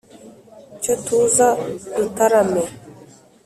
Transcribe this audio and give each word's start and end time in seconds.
cyo 0.81 0.93
tuza 1.05 1.47
dutarame 1.95 2.63